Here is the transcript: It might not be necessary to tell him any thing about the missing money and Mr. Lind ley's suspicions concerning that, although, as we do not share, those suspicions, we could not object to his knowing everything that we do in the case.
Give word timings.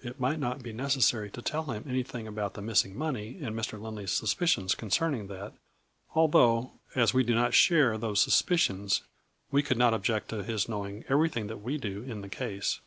It 0.00 0.20
might 0.20 0.38
not 0.38 0.62
be 0.62 0.72
necessary 0.72 1.28
to 1.32 1.42
tell 1.42 1.64
him 1.72 1.86
any 1.88 2.04
thing 2.04 2.28
about 2.28 2.54
the 2.54 2.62
missing 2.62 2.96
money 2.96 3.38
and 3.42 3.52
Mr. 3.56 3.80
Lind 3.82 3.96
ley's 3.96 4.12
suspicions 4.12 4.76
concerning 4.76 5.26
that, 5.26 5.54
although, 6.14 6.74
as 6.94 7.12
we 7.12 7.24
do 7.24 7.34
not 7.34 7.52
share, 7.52 7.98
those 7.98 8.20
suspicions, 8.20 9.02
we 9.50 9.64
could 9.64 9.76
not 9.76 9.92
object 9.92 10.28
to 10.28 10.44
his 10.44 10.68
knowing 10.68 11.04
everything 11.08 11.48
that 11.48 11.62
we 11.62 11.78
do 11.78 12.04
in 12.04 12.20
the 12.20 12.28
case. 12.28 12.78